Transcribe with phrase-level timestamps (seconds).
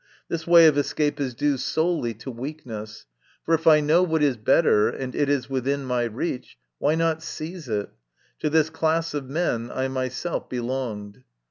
[0.29, 1.71] This way of escape is due MY CONFESSION.
[1.71, 1.75] 71
[2.09, 3.05] solely to weakness,
[3.45, 7.21] for if I know what is better, and it is within my reach, why not
[7.21, 7.91] seize it?
[8.39, 11.21] To this class of men I myself belonged.